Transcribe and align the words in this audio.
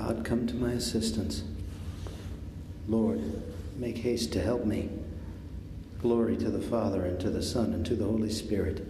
God, 0.00 0.24
come 0.24 0.46
to 0.46 0.54
my 0.54 0.72
assistance. 0.72 1.42
Lord, 2.88 3.20
make 3.76 3.98
haste 3.98 4.32
to 4.32 4.40
help 4.40 4.64
me. 4.64 4.88
Glory 6.00 6.38
to 6.38 6.50
the 6.50 6.60
Father, 6.60 7.04
and 7.04 7.20
to 7.20 7.28
the 7.28 7.42
Son, 7.42 7.74
and 7.74 7.84
to 7.84 7.94
the 7.94 8.06
Holy 8.06 8.30
Spirit, 8.30 8.86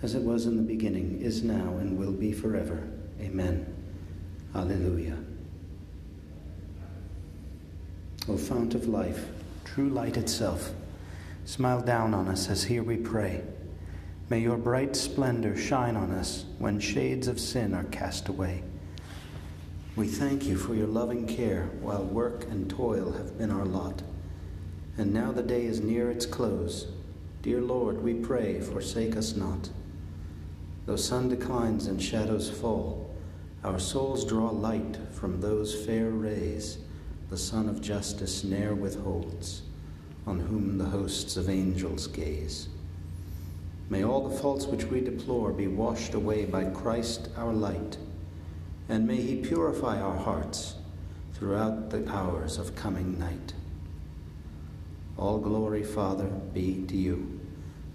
as 0.00 0.14
it 0.14 0.22
was 0.22 0.46
in 0.46 0.56
the 0.56 0.62
beginning, 0.62 1.20
is 1.20 1.42
now, 1.42 1.76
and 1.78 1.98
will 1.98 2.12
be 2.12 2.32
forever. 2.32 2.88
Amen. 3.20 3.66
Alleluia. 4.54 5.18
O 8.28 8.36
fount 8.36 8.76
of 8.76 8.86
life, 8.86 9.26
true 9.64 9.88
light 9.88 10.16
itself, 10.16 10.72
smile 11.46 11.80
down 11.80 12.14
on 12.14 12.28
us 12.28 12.48
as 12.48 12.62
here 12.62 12.84
we 12.84 12.96
pray. 12.96 13.42
May 14.30 14.38
your 14.38 14.56
bright 14.56 14.94
splendor 14.94 15.56
shine 15.56 15.96
on 15.96 16.12
us 16.12 16.44
when 16.60 16.78
shades 16.78 17.26
of 17.26 17.40
sin 17.40 17.74
are 17.74 17.84
cast 17.84 18.28
away. 18.28 18.62
We 19.98 20.06
thank 20.06 20.44
you 20.44 20.56
for 20.56 20.76
your 20.76 20.86
loving 20.86 21.26
care 21.26 21.70
while 21.80 22.04
work 22.04 22.44
and 22.44 22.70
toil 22.70 23.10
have 23.10 23.36
been 23.36 23.50
our 23.50 23.64
lot. 23.64 24.00
And 24.96 25.12
now 25.12 25.32
the 25.32 25.42
day 25.42 25.64
is 25.64 25.80
near 25.80 26.08
its 26.08 26.24
close. 26.24 26.86
Dear 27.42 27.60
Lord, 27.60 28.00
we 28.00 28.14
pray, 28.14 28.60
forsake 28.60 29.16
us 29.16 29.34
not. 29.34 29.70
Though 30.86 30.94
sun 30.94 31.28
declines 31.28 31.88
and 31.88 32.00
shadows 32.00 32.48
fall, 32.48 33.12
our 33.64 33.80
souls 33.80 34.24
draw 34.24 34.50
light 34.50 34.98
from 35.10 35.40
those 35.40 35.84
fair 35.84 36.10
rays 36.10 36.78
the 37.28 37.36
Sun 37.36 37.68
of 37.68 37.82
Justice 37.82 38.44
ne'er 38.44 38.76
withholds, 38.76 39.62
on 40.28 40.38
whom 40.38 40.78
the 40.78 40.84
hosts 40.84 41.36
of 41.36 41.50
angels 41.50 42.06
gaze. 42.06 42.68
May 43.90 44.04
all 44.04 44.28
the 44.28 44.38
faults 44.38 44.64
which 44.64 44.84
we 44.84 45.00
deplore 45.00 45.50
be 45.52 45.66
washed 45.66 46.14
away 46.14 46.44
by 46.44 46.66
Christ 46.66 47.30
our 47.36 47.52
light 47.52 47.98
and 48.88 49.06
may 49.06 49.16
He 49.16 49.36
purify 49.36 50.00
our 50.00 50.16
hearts 50.16 50.76
throughout 51.34 51.90
the 51.90 52.08
hours 52.10 52.58
of 52.58 52.74
coming 52.74 53.18
night. 53.18 53.52
All 55.16 55.38
glory, 55.38 55.82
Father, 55.82 56.26
be 56.26 56.84
to 56.86 56.96
you. 56.96 57.40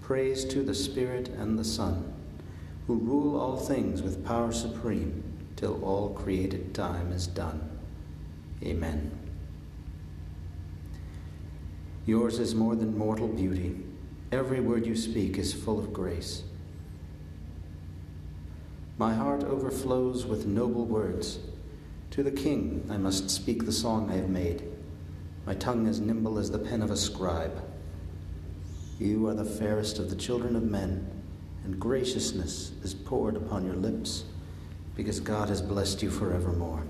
Praise 0.02 0.44
to 0.46 0.62
the 0.62 0.74
Spirit 0.74 1.28
and 1.28 1.58
the 1.58 1.64
Son, 1.64 2.12
who 2.86 2.96
rule 2.96 3.40
all 3.40 3.56
things 3.56 4.02
with 4.02 4.24
power 4.24 4.52
supreme 4.52 5.22
till 5.56 5.82
all 5.84 6.10
created 6.10 6.74
time 6.74 7.10
is 7.12 7.26
done. 7.26 7.70
Amen. 8.62 9.10
Yours 12.06 12.38
is 12.38 12.54
more 12.54 12.76
than 12.76 12.96
mortal 12.96 13.28
beauty. 13.28 13.80
Every 14.30 14.60
word 14.60 14.86
you 14.86 14.94
speak 14.94 15.38
is 15.38 15.54
full 15.54 15.78
of 15.78 15.92
grace. 15.92 16.42
My 18.96 19.12
heart 19.12 19.42
overflows 19.42 20.24
with 20.24 20.46
noble 20.46 20.84
words. 20.84 21.40
To 22.12 22.22
the 22.22 22.30
king 22.30 22.86
I 22.88 22.96
must 22.96 23.28
speak 23.28 23.66
the 23.66 23.72
song 23.72 24.08
I 24.08 24.14
have 24.14 24.28
made, 24.28 24.62
my 25.44 25.54
tongue 25.54 25.88
as 25.88 26.00
nimble 26.00 26.38
as 26.38 26.52
the 26.52 26.60
pen 26.60 26.80
of 26.80 26.92
a 26.92 26.96
scribe. 26.96 27.60
You 29.00 29.26
are 29.26 29.34
the 29.34 29.44
fairest 29.44 29.98
of 29.98 30.10
the 30.10 30.16
children 30.16 30.54
of 30.54 30.62
men, 30.62 31.10
and 31.64 31.80
graciousness 31.80 32.70
is 32.84 32.94
poured 32.94 33.34
upon 33.36 33.66
your 33.66 33.74
lips, 33.74 34.26
because 34.94 35.18
God 35.18 35.48
has 35.48 35.60
blessed 35.60 36.00
you 36.00 36.10
forevermore. 36.10 36.84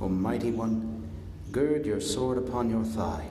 O 0.00 0.08
mighty 0.08 0.52
one, 0.52 1.06
gird 1.52 1.84
your 1.84 2.00
sword 2.00 2.38
upon 2.38 2.70
your 2.70 2.84
thigh. 2.84 3.28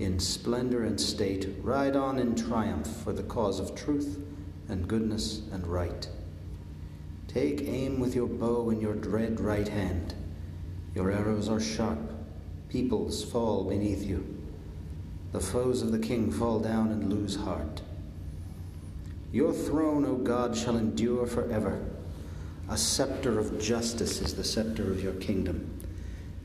In 0.00 0.18
splendor 0.18 0.82
and 0.82 1.00
state, 1.00 1.50
ride 1.62 1.94
on 1.94 2.18
in 2.18 2.34
triumph 2.34 2.88
for 3.04 3.12
the 3.12 3.22
cause 3.22 3.60
of 3.60 3.76
truth 3.76 4.18
and 4.68 4.88
goodness 4.88 5.42
and 5.52 5.64
right. 5.68 6.08
Take 7.32 7.60
aim 7.62 8.00
with 8.00 8.16
your 8.16 8.26
bow 8.26 8.70
in 8.70 8.80
your 8.80 8.96
dread 8.96 9.38
right 9.38 9.68
hand. 9.68 10.14
Your 10.96 11.12
arrows 11.12 11.48
are 11.48 11.60
sharp. 11.60 12.12
Peoples 12.68 13.22
fall 13.22 13.62
beneath 13.62 14.02
you. 14.02 14.36
The 15.30 15.38
foes 15.38 15.80
of 15.80 15.92
the 15.92 16.00
king 16.00 16.32
fall 16.32 16.58
down 16.58 16.90
and 16.90 17.08
lose 17.08 17.36
heart. 17.36 17.82
Your 19.30 19.52
throne, 19.52 20.04
O 20.06 20.16
God, 20.16 20.56
shall 20.56 20.76
endure 20.76 21.24
forever. 21.24 21.80
A 22.68 22.76
scepter 22.76 23.38
of 23.38 23.60
justice 23.60 24.20
is 24.20 24.34
the 24.34 24.42
scepter 24.42 24.90
of 24.90 25.00
your 25.00 25.14
kingdom. 25.14 25.80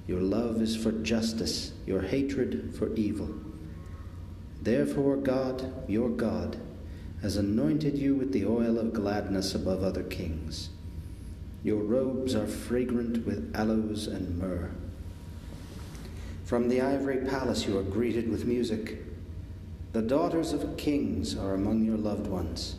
Your 0.06 0.22
love 0.22 0.62
is 0.62 0.78
for 0.78 0.92
justice, 0.92 1.74
your 1.88 2.04
hatred 2.04 2.76
for 2.78 2.94
evil. 2.94 3.34
Therefore, 4.62 5.18
God, 5.18 5.90
your 5.90 6.10
God, 6.10 6.58
has 7.24 7.38
anointed 7.38 7.98
you 7.98 8.14
with 8.14 8.32
the 8.34 8.46
oil 8.46 8.78
of 8.78 8.94
gladness 8.94 9.56
above 9.56 9.82
other 9.82 10.04
kings. 10.04 10.70
Your 11.66 11.82
robes 11.82 12.36
are 12.36 12.46
fragrant 12.46 13.26
with 13.26 13.56
aloes 13.56 14.06
and 14.06 14.38
myrrh. 14.38 14.70
From 16.44 16.70
the 16.70 16.80
ivory 16.80 17.26
palace 17.26 17.66
you 17.66 17.76
are 17.80 17.82
greeted 17.82 18.30
with 18.30 18.46
music. 18.46 19.02
The 19.92 20.04
daughters 20.04 20.54
of 20.54 20.78
kings 20.78 21.36
are 21.36 21.56
among 21.56 21.84
your 21.84 21.98
loved 21.98 22.28
ones. 22.28 22.76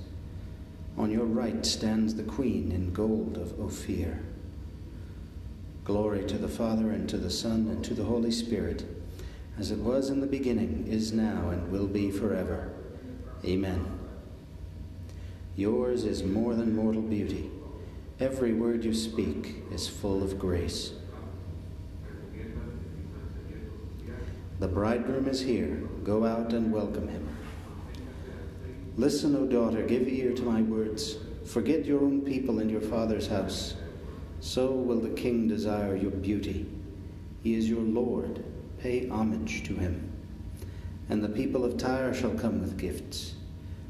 On 0.97 1.11
your 1.11 1.25
right 1.25 1.67
stands 1.67 2.15
the 2.15 2.23
queen 2.23 2.71
in 2.71 2.93
gold 2.93 3.37
of 3.39 3.59
Ophir. 3.59 4.21
Glory 5.83 6.25
to 6.27 6.39
the 6.39 6.47
Father, 6.47 6.93
and 6.93 7.09
to 7.09 7.17
the 7.19 7.29
Son, 7.29 7.67
and 7.67 7.85
to 7.85 7.93
the 7.93 8.05
Holy 8.05 8.31
Spirit, 8.31 8.85
as 9.59 9.73
it 9.73 9.79
was 9.79 10.11
in 10.11 10.21
the 10.21 10.29
beginning, 10.29 10.87
is 10.89 11.13
now, 11.13 11.49
and 11.51 11.73
will 11.73 11.89
be 11.89 12.13
forever. 12.13 12.71
Amen. 13.45 13.85
Yours 15.57 16.05
is 16.05 16.23
more 16.23 16.55
than 16.55 16.77
mortal 16.77 17.03
beauty. 17.03 17.51
Every 18.19 18.55
word 18.55 18.83
you 18.83 18.95
speak 18.95 19.65
is 19.71 19.87
full 19.87 20.23
of 20.23 20.39
grace. 20.39 20.93
The 24.59 24.69
bridegroom 24.69 25.29
is 25.29 25.43
here. 25.43 25.83
Go 26.03 26.25
out 26.25 26.55
and 26.55 26.73
welcome 26.73 27.09
him. 27.09 27.29
Listen, 28.97 29.37
O 29.37 29.47
daughter, 29.47 29.83
give 29.83 30.09
ear 30.09 30.33
to 30.33 30.43
my 30.43 30.63
words. 30.63 31.19
Forget 31.45 31.85
your 31.85 32.01
own 32.01 32.23
people 32.23 32.59
and 32.61 32.71
your 32.71 32.81
father's 32.81 33.27
house. 33.27 33.75
So 34.41 34.71
will 34.71 35.01
the 35.01 35.11
king 35.11 35.47
desire 35.47 35.95
your 35.95 36.11
beauty. 36.11 36.67
He 37.43 37.55
is 37.55 37.69
your 37.69 37.83
Lord. 37.83 38.43
Pay 38.79 39.11
homage 39.11 39.63
to 39.65 39.75
him. 39.75 40.11
And 41.11 41.23
the 41.23 41.29
people 41.29 41.67
of 41.67 41.77
Tyre 41.77 42.15
shall 42.15 42.33
come 42.33 42.63
with 42.63 42.79
gifts. 42.79 43.35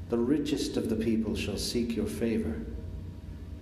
The 0.08 0.18
richest 0.18 0.76
of 0.76 0.90
the 0.90 0.96
people 0.96 1.36
shall 1.36 1.58
seek 1.58 1.94
your 1.94 2.06
favor. 2.06 2.60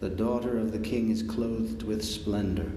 The 0.01 0.11
daughter 0.11 0.59
of 0.59 0.73
the 0.73 0.79
king 0.79 1.11
is 1.11 1.23
clothed 1.23 1.83
with 1.83 2.05
splendor, 2.05 2.73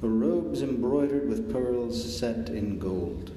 her 0.00 0.08
robes 0.08 0.62
embroidered 0.62 1.28
with 1.28 1.52
pearls 1.52 2.18
set 2.18 2.48
in 2.48 2.78
gold. 2.78 3.32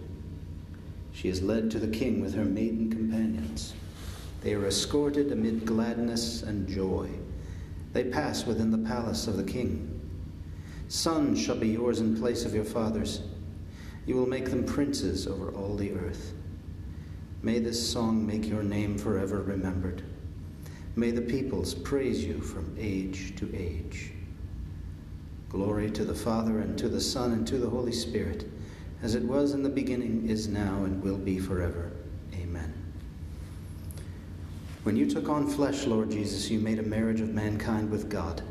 She 1.12 1.30
is 1.30 1.42
led 1.42 1.70
to 1.72 1.80
the 1.80 1.88
king 1.88 2.22
with 2.22 2.34
her 2.36 2.46
maiden 2.46 2.90
companions. 2.90 3.74
They 4.42 4.54
are 4.54 4.66
escorted 4.66 5.32
amid 5.32 5.66
gladness 5.66 6.44
and 6.44 6.68
joy. 6.68 7.10
They 7.92 8.06
pass 8.06 8.46
within 8.46 8.72
the 8.72 8.90
palace 8.90 9.28
of 9.28 9.38
the 9.38 9.44
king. 9.44 10.00
Sons 10.88 11.42
shall 11.42 11.58
be 11.58 11.70
yours 11.70 12.00
in 12.00 12.18
place 12.18 12.46
of 12.46 12.56
your 12.56 12.64
fathers. 12.64 13.22
You 14.06 14.16
will 14.16 14.28
make 14.28 14.50
them 14.50 14.64
princes 14.64 15.28
over 15.28 15.52
all 15.52 15.76
the 15.76 15.92
earth. 15.94 16.34
May 17.42 17.60
this 17.60 17.92
song 17.92 18.26
make 18.26 18.48
your 18.48 18.64
name 18.64 18.98
forever 18.98 19.42
remembered. 19.42 20.04
May 21.00 21.12
the 21.12 21.22
peoples 21.22 21.74
praise 21.74 22.26
you 22.26 22.42
from 22.42 22.76
age 22.78 23.34
to 23.38 23.50
age. 23.56 24.12
Glory 25.48 25.90
to 25.92 26.04
the 26.04 26.14
Father, 26.14 26.60
and 26.60 26.78
to 26.78 26.90
the 26.90 27.00
Son, 27.00 27.32
and 27.32 27.48
to 27.48 27.58
the 27.58 27.70
Holy 27.70 27.94
Spirit, 27.94 28.52
as 29.02 29.16
it 29.16 29.24
was 29.24 29.54
in 29.54 29.64
the 29.64 29.70
beginning, 29.70 30.28
is 30.30 30.50
now, 30.50 30.84
and 30.84 31.02
will 31.02 31.18
be 31.18 31.40
forever. 31.40 31.94
Amen. 32.34 32.74
When 34.84 34.98
you 34.98 35.10
took 35.10 35.30
on 35.30 35.48
flesh, 35.48 35.86
Lord 35.86 36.12
Jesus, 36.12 36.52
you 36.52 36.60
made 36.60 36.80
a 36.80 36.84
marriage 36.84 37.22
of 37.22 37.30
mankind 37.30 37.90
with 37.90 38.10
God. 38.10 38.42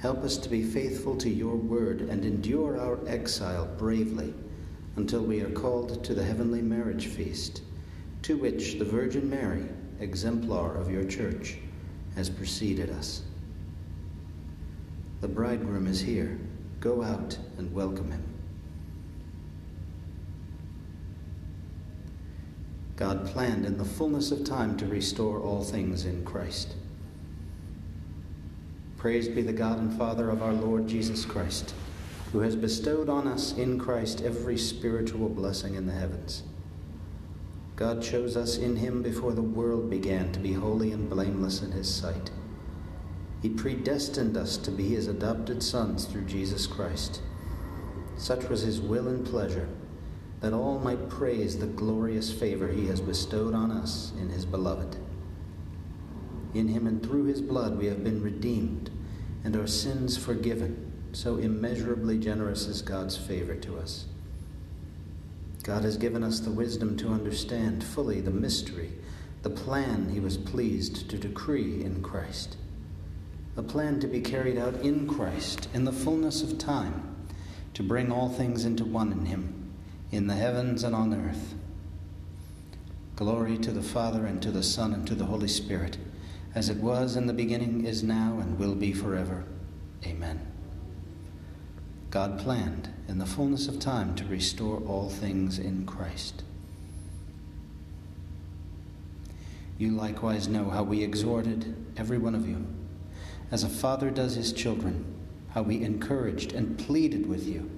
Help 0.00 0.24
us 0.24 0.38
to 0.38 0.48
be 0.48 0.64
faithful 0.64 1.16
to 1.18 1.30
your 1.30 1.54
word 1.54 2.00
and 2.00 2.24
endure 2.24 2.80
our 2.80 2.98
exile 3.06 3.68
bravely 3.78 4.34
until 4.96 5.22
we 5.22 5.40
are 5.40 5.50
called 5.50 6.02
to 6.02 6.12
the 6.12 6.24
heavenly 6.24 6.60
marriage 6.60 7.06
feast, 7.06 7.62
to 8.22 8.36
which 8.36 8.80
the 8.80 8.84
Virgin 8.84 9.30
Mary, 9.30 9.68
exemplar 10.02 10.74
of 10.76 10.90
your 10.90 11.04
church, 11.04 11.56
has 12.16 12.28
preceded 12.28 12.90
us. 12.90 13.22
The 15.20 15.28
bridegroom 15.28 15.86
is 15.86 16.00
here. 16.00 16.38
Go 16.80 17.02
out 17.02 17.38
and 17.58 17.72
welcome 17.72 18.10
him. 18.10 18.24
God 22.96 23.26
planned 23.26 23.64
in 23.64 23.78
the 23.78 23.84
fullness 23.84 24.30
of 24.30 24.44
time 24.44 24.76
to 24.76 24.86
restore 24.86 25.40
all 25.40 25.64
things 25.64 26.04
in 26.04 26.24
Christ. 26.24 26.74
Praise 28.96 29.28
be 29.28 29.42
the 29.42 29.52
God 29.52 29.78
and 29.78 29.96
Father 29.96 30.30
of 30.30 30.42
our 30.42 30.52
Lord 30.52 30.86
Jesus 30.86 31.24
Christ, 31.24 31.74
who 32.32 32.40
has 32.40 32.54
bestowed 32.54 33.08
on 33.08 33.26
us 33.26 33.52
in 33.56 33.78
Christ 33.78 34.22
every 34.22 34.58
spiritual 34.58 35.28
blessing 35.28 35.74
in 35.74 35.86
the 35.86 35.92
heavens 35.92 36.42
God 37.82 38.00
chose 38.00 38.36
us 38.36 38.58
in 38.58 38.76
him 38.76 39.02
before 39.02 39.32
the 39.32 39.42
world 39.42 39.90
began 39.90 40.30
to 40.30 40.38
be 40.38 40.52
holy 40.52 40.92
and 40.92 41.10
blameless 41.10 41.62
in 41.62 41.72
his 41.72 41.92
sight. 41.92 42.30
He 43.42 43.48
predestined 43.48 44.36
us 44.36 44.56
to 44.58 44.70
be 44.70 44.90
his 44.90 45.08
adopted 45.08 45.64
sons 45.64 46.04
through 46.04 46.26
Jesus 46.26 46.68
Christ, 46.68 47.22
Such 48.16 48.48
was 48.48 48.60
his 48.60 48.80
will 48.80 49.08
and 49.08 49.26
pleasure, 49.26 49.68
that 50.38 50.52
all 50.52 50.78
might 50.78 51.08
praise 51.08 51.58
the 51.58 51.66
glorious 51.66 52.32
favor 52.32 52.68
he 52.68 52.86
has 52.86 53.00
bestowed 53.00 53.52
on 53.52 53.72
us 53.72 54.12
in 54.16 54.28
his 54.28 54.46
beloved. 54.46 54.96
In 56.54 56.68
him 56.68 56.86
and 56.86 57.02
through 57.02 57.24
his 57.24 57.42
blood 57.42 57.76
we 57.76 57.86
have 57.86 58.04
been 58.04 58.22
redeemed, 58.22 58.90
and 59.42 59.56
our 59.56 59.66
sins 59.66 60.16
forgiven. 60.16 60.92
So 61.10 61.36
immeasurably 61.36 62.18
generous 62.18 62.68
is 62.68 62.80
God's 62.80 63.16
favor 63.16 63.56
to 63.56 63.76
us. 63.76 64.06
God 65.62 65.84
has 65.84 65.96
given 65.96 66.24
us 66.24 66.40
the 66.40 66.50
wisdom 66.50 66.96
to 66.98 67.12
understand 67.12 67.84
fully 67.84 68.20
the 68.20 68.32
mystery, 68.32 68.92
the 69.42 69.50
plan 69.50 70.08
he 70.10 70.18
was 70.18 70.36
pleased 70.36 71.08
to 71.10 71.18
decree 71.18 71.84
in 71.84 72.02
Christ. 72.02 72.56
A 73.56 73.62
plan 73.62 74.00
to 74.00 74.08
be 74.08 74.20
carried 74.20 74.58
out 74.58 74.74
in 74.80 75.06
Christ 75.06 75.68
in 75.72 75.84
the 75.84 75.92
fullness 75.92 76.42
of 76.42 76.58
time, 76.58 77.16
to 77.74 77.82
bring 77.82 78.10
all 78.10 78.28
things 78.28 78.64
into 78.64 78.84
one 78.84 79.12
in 79.12 79.26
him, 79.26 79.72
in 80.10 80.26
the 80.26 80.34
heavens 80.34 80.82
and 80.82 80.94
on 80.94 81.14
earth. 81.14 81.54
Glory 83.14 83.56
to 83.58 83.70
the 83.70 83.82
Father, 83.82 84.26
and 84.26 84.42
to 84.42 84.50
the 84.50 84.62
Son, 84.62 84.92
and 84.92 85.06
to 85.06 85.14
the 85.14 85.26
Holy 85.26 85.48
Spirit, 85.48 85.96
as 86.54 86.70
it 86.70 86.78
was 86.78 87.14
in 87.14 87.26
the 87.26 87.32
beginning, 87.32 87.84
is 87.84 88.02
now, 88.02 88.38
and 88.40 88.58
will 88.58 88.74
be 88.74 88.92
forever. 88.92 89.44
Amen. 90.04 90.51
God 92.12 92.38
planned 92.38 92.90
in 93.08 93.16
the 93.16 93.24
fullness 93.24 93.68
of 93.68 93.80
time 93.80 94.14
to 94.16 94.26
restore 94.26 94.82
all 94.86 95.08
things 95.08 95.58
in 95.58 95.86
Christ. 95.86 96.44
You 99.78 99.92
likewise 99.92 100.46
know 100.46 100.68
how 100.68 100.82
we 100.82 101.02
exhorted 101.02 101.74
every 101.96 102.18
one 102.18 102.34
of 102.34 102.46
you, 102.46 102.66
as 103.50 103.64
a 103.64 103.68
father 103.68 104.10
does 104.10 104.34
his 104.34 104.52
children, 104.52 105.06
how 105.54 105.62
we 105.62 105.82
encouraged 105.82 106.52
and 106.52 106.78
pleaded 106.78 107.26
with 107.26 107.46
you 107.46 107.70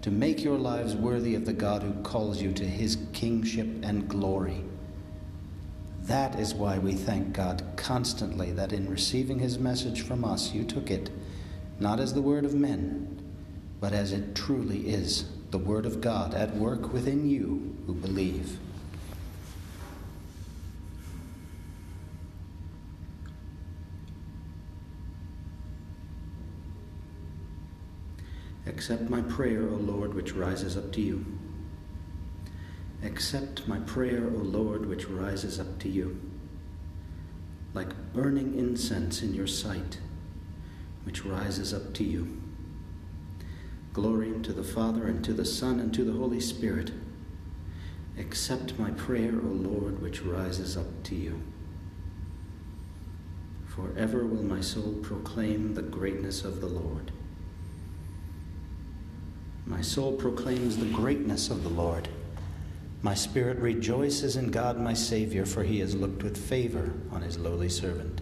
to 0.00 0.10
make 0.10 0.42
your 0.42 0.58
lives 0.58 0.96
worthy 0.96 1.34
of 1.34 1.44
the 1.44 1.52
God 1.52 1.82
who 1.82 1.92
calls 2.02 2.40
you 2.40 2.52
to 2.54 2.64
his 2.64 2.96
kingship 3.12 3.66
and 3.82 4.08
glory. 4.08 4.64
That 6.04 6.40
is 6.40 6.54
why 6.54 6.78
we 6.78 6.94
thank 6.94 7.34
God 7.34 7.62
constantly 7.76 8.50
that 8.52 8.72
in 8.72 8.88
receiving 8.88 9.40
his 9.40 9.58
message 9.58 10.00
from 10.00 10.24
us, 10.24 10.54
you 10.54 10.64
took 10.64 10.90
it 10.90 11.10
not 11.78 12.00
as 12.00 12.14
the 12.14 12.22
word 12.22 12.46
of 12.46 12.54
men 12.54 13.13
but 13.84 13.92
as 13.92 14.12
it 14.12 14.34
truly 14.34 14.88
is 14.88 15.26
the 15.50 15.58
Word 15.58 15.84
of 15.84 16.00
God 16.00 16.32
at 16.32 16.56
work 16.56 16.94
within 16.94 17.28
you 17.28 17.76
who 17.86 17.92
believe. 17.92 18.56
Accept 28.66 29.10
my 29.10 29.20
prayer, 29.20 29.68
O 29.68 29.74
Lord, 29.74 30.14
which 30.14 30.32
rises 30.32 30.78
up 30.78 30.90
to 30.92 31.02
you. 31.02 31.26
Accept 33.02 33.68
my 33.68 33.80
prayer, 33.80 34.30
O 34.34 34.38
Lord, 34.38 34.86
which 34.86 35.10
rises 35.10 35.60
up 35.60 35.78
to 35.80 35.90
you, 35.90 36.18
like 37.74 38.14
burning 38.14 38.58
incense 38.58 39.20
in 39.20 39.34
your 39.34 39.46
sight, 39.46 39.98
which 41.04 41.26
rises 41.26 41.74
up 41.74 41.92
to 41.92 42.02
you. 42.02 42.43
Glory 43.94 44.34
to 44.42 44.52
the 44.52 44.64
Father, 44.64 45.06
and 45.06 45.24
to 45.24 45.32
the 45.32 45.44
Son, 45.44 45.78
and 45.78 45.94
to 45.94 46.02
the 46.02 46.18
Holy 46.18 46.40
Spirit. 46.40 46.90
Accept 48.18 48.76
my 48.76 48.90
prayer, 48.90 49.32
O 49.32 49.46
Lord, 49.46 50.02
which 50.02 50.20
rises 50.20 50.76
up 50.76 51.04
to 51.04 51.14
you. 51.14 51.40
Forever 53.66 54.26
will 54.26 54.42
my 54.42 54.60
soul 54.60 54.98
proclaim 55.00 55.74
the 55.74 55.82
greatness 55.82 56.44
of 56.44 56.60
the 56.60 56.66
Lord. 56.66 57.12
My 59.64 59.80
soul 59.80 60.12
proclaims 60.12 60.76
the 60.76 60.86
greatness 60.86 61.48
of 61.48 61.62
the 61.62 61.70
Lord. 61.70 62.08
My 63.00 63.14
spirit 63.14 63.58
rejoices 63.58 64.34
in 64.34 64.50
God 64.50 64.76
my 64.76 64.94
Savior, 64.94 65.46
for 65.46 65.62
he 65.62 65.78
has 65.78 65.94
looked 65.94 66.24
with 66.24 66.36
favor 66.36 66.92
on 67.12 67.22
his 67.22 67.38
lowly 67.38 67.68
servant. 67.68 68.20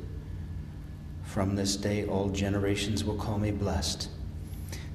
From 1.23 1.57
this 1.57 1.77
day 1.77 2.07
all 2.07 2.29
generations 2.29 3.05
will 3.05 3.17
call 3.17 3.39
me 3.39 3.51
blessed. 3.53 4.11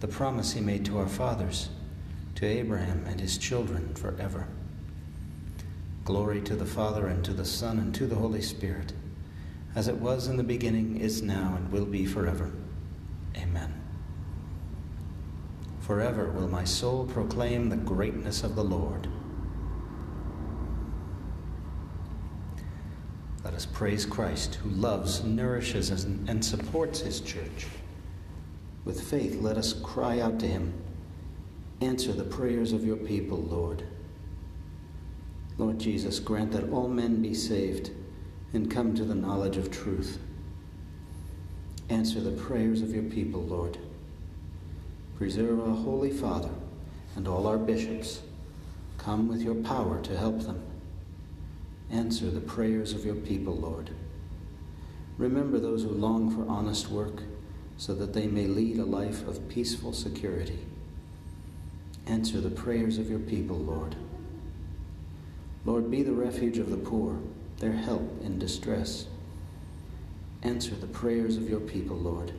the 0.00 0.08
promise 0.08 0.52
he 0.52 0.60
made 0.60 0.84
to 0.84 0.98
our 0.98 1.08
fathers, 1.08 1.68
to 2.36 2.46
Abraham 2.46 3.04
and 3.06 3.20
his 3.20 3.36
children 3.36 3.94
forever. 3.94 4.46
Glory 6.04 6.40
to 6.42 6.54
the 6.54 6.64
Father, 6.64 7.08
and 7.08 7.24
to 7.24 7.32
the 7.34 7.44
Son, 7.44 7.78
and 7.78 7.94
to 7.94 8.06
the 8.06 8.14
Holy 8.14 8.40
Spirit, 8.40 8.92
as 9.74 9.88
it 9.88 9.96
was 9.96 10.28
in 10.28 10.36
the 10.36 10.44
beginning, 10.44 10.96
is 10.96 11.22
now, 11.22 11.54
and 11.56 11.70
will 11.70 11.84
be 11.84 12.06
forever. 12.06 12.50
Amen. 13.36 13.74
Forever 15.80 16.30
will 16.30 16.48
my 16.48 16.64
soul 16.64 17.04
proclaim 17.06 17.68
the 17.68 17.76
greatness 17.76 18.42
of 18.42 18.54
the 18.54 18.64
Lord. 18.64 19.08
Let 23.44 23.54
us 23.54 23.66
praise 23.66 24.06
Christ, 24.06 24.56
who 24.56 24.70
loves, 24.70 25.24
nourishes, 25.24 25.90
and 25.90 26.44
supports 26.44 27.00
his 27.00 27.20
church. 27.20 27.66
With 28.84 29.00
faith, 29.00 29.40
let 29.40 29.56
us 29.56 29.72
cry 29.72 30.20
out 30.20 30.38
to 30.40 30.46
him. 30.46 30.72
Answer 31.80 32.12
the 32.12 32.24
prayers 32.24 32.72
of 32.72 32.84
your 32.84 32.96
people, 32.96 33.38
Lord. 33.38 33.84
Lord 35.58 35.78
Jesus, 35.78 36.20
grant 36.20 36.52
that 36.52 36.70
all 36.70 36.88
men 36.88 37.20
be 37.20 37.34
saved 37.34 37.90
and 38.52 38.70
come 38.70 38.94
to 38.94 39.04
the 39.04 39.14
knowledge 39.14 39.56
of 39.56 39.70
truth. 39.70 40.18
Answer 41.88 42.20
the 42.20 42.32
prayers 42.32 42.82
of 42.82 42.94
your 42.94 43.04
people, 43.04 43.42
Lord. 43.42 43.78
Preserve 45.16 45.60
our 45.60 45.74
Holy 45.74 46.10
Father 46.10 46.50
and 47.16 47.26
all 47.26 47.46
our 47.46 47.58
bishops. 47.58 48.20
Come 48.98 49.28
with 49.28 49.42
your 49.42 49.56
power 49.56 50.00
to 50.02 50.16
help 50.16 50.40
them. 50.42 50.62
Answer 51.90 52.30
the 52.30 52.40
prayers 52.40 52.92
of 52.92 53.04
your 53.04 53.14
people, 53.14 53.56
Lord. 53.56 53.90
Remember 55.16 55.58
those 55.58 55.82
who 55.82 55.90
long 55.90 56.30
for 56.30 56.48
honest 56.48 56.88
work 56.90 57.22
so 57.78 57.94
that 57.94 58.12
they 58.12 58.26
may 58.26 58.46
lead 58.46 58.76
a 58.78 58.84
life 58.84 59.26
of 59.26 59.48
peaceful 59.48 59.92
security. 59.92 60.58
Answer 62.06 62.40
the 62.40 62.50
prayers 62.50 62.98
of 62.98 63.08
your 63.08 63.20
people, 63.20 63.56
Lord. 63.56 63.94
Lord, 65.64 65.90
be 65.90 66.02
the 66.02 66.12
refuge 66.12 66.58
of 66.58 66.70
the 66.70 66.76
poor, 66.76 67.18
their 67.58 67.72
help 67.72 68.20
in 68.22 68.38
distress. 68.38 69.06
Answer 70.42 70.74
the 70.74 70.86
prayers 70.86 71.36
of 71.36 71.48
your 71.48 71.60
people, 71.60 71.96
Lord. 71.96 72.32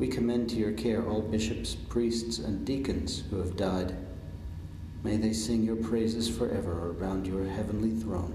We 0.00 0.08
commend 0.08 0.50
to 0.50 0.56
your 0.56 0.72
care 0.72 1.06
all 1.06 1.20
bishops, 1.20 1.74
priests, 1.74 2.38
and 2.38 2.64
deacons 2.64 3.22
who 3.30 3.38
have 3.38 3.56
died. 3.56 3.94
May 5.04 5.16
they 5.16 5.32
sing 5.32 5.62
your 5.62 5.76
praises 5.76 6.28
forever 6.28 6.92
around 6.92 7.26
your 7.26 7.44
heavenly 7.44 7.90
throne. 7.90 8.34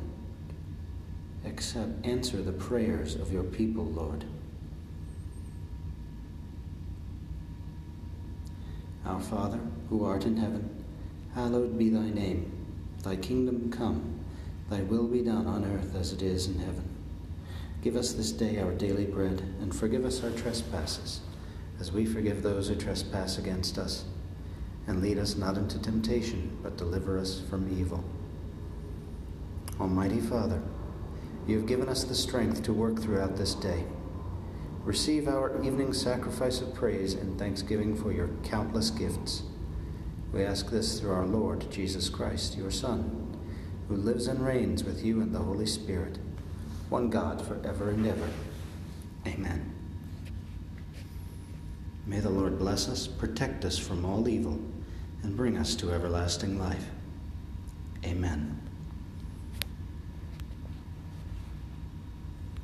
Accept, 1.45 2.05
answer 2.05 2.41
the 2.41 2.51
prayers 2.51 3.15
of 3.15 3.33
your 3.33 3.43
people, 3.43 3.85
Lord. 3.85 4.25
Our 9.05 9.19
Father, 9.19 9.59
who 9.89 10.03
art 10.03 10.25
in 10.25 10.37
heaven, 10.37 10.83
hallowed 11.33 11.77
be 11.77 11.89
thy 11.89 12.09
name. 12.09 12.51
Thy 13.03 13.15
kingdom 13.15 13.71
come, 13.71 14.19
thy 14.69 14.81
will 14.81 15.07
be 15.07 15.21
done 15.21 15.45
on 15.45 15.63
earth 15.63 15.95
as 15.95 16.11
it 16.11 16.23
is 16.23 16.47
in 16.47 16.57
heaven. 16.57 16.89
Give 17.83 17.95
us 17.95 18.13
this 18.13 18.31
day 18.31 18.59
our 18.59 18.71
daily 18.71 19.05
bread, 19.05 19.41
and 19.61 19.75
forgive 19.75 20.05
us 20.05 20.23
our 20.23 20.31
trespasses, 20.31 21.21
as 21.79 21.91
we 21.91 22.05
forgive 22.05 22.41
those 22.41 22.67
who 22.67 22.75
trespass 22.75 23.37
against 23.37 23.77
us. 23.77 24.05
And 24.87 25.01
lead 25.01 25.19
us 25.19 25.35
not 25.35 25.57
into 25.57 25.79
temptation, 25.79 26.57
but 26.63 26.77
deliver 26.77 27.19
us 27.19 27.41
from 27.47 27.79
evil. 27.79 28.03
Almighty 29.79 30.19
Father, 30.19 30.61
you 31.45 31.57
have 31.57 31.67
given 31.67 31.89
us 31.89 32.03
the 32.03 32.15
strength 32.15 32.63
to 32.63 32.73
work 32.73 32.99
throughout 32.99 33.37
this 33.37 33.53
day 33.53 33.85
Receive 34.85 35.27
our 35.27 35.63
evening 35.63 35.93
sacrifice 35.93 36.61
of 36.61 36.75
praise 36.75 37.15
and 37.15 37.39
thanksgiving 37.39 37.95
for 37.95 38.11
your 38.11 38.29
countless 38.43 38.91
gifts. 38.91 39.41
We 40.31 40.43
ask 40.43 40.69
this 40.69 40.99
through 40.99 41.11
our 41.11 41.25
Lord 41.25 41.71
Jesus 41.71 42.07
Christ, 42.07 42.55
your 42.55 42.69
Son, 42.69 43.35
who 43.87 43.95
lives 43.95 44.27
and 44.27 44.45
reigns 44.45 44.83
with 44.83 45.03
you 45.03 45.21
in 45.21 45.33
the 45.33 45.39
Holy 45.39 45.65
Spirit, 45.65 46.19
one 46.89 47.09
God 47.09 47.41
for 47.41 47.59
ever 47.67 47.89
and 47.89 48.05
ever. 48.05 48.29
Amen. 49.25 49.73
May 52.05 52.19
the 52.19 52.29
Lord 52.29 52.59
bless 52.59 52.87
us, 52.87 53.07
protect 53.07 53.65
us 53.65 53.79
from 53.79 54.05
all 54.05 54.29
evil, 54.29 54.59
and 55.23 55.35
bring 55.35 55.57
us 55.57 55.73
to 55.77 55.91
everlasting 55.91 56.59
life. 56.59 56.85
Amen. 58.05 58.64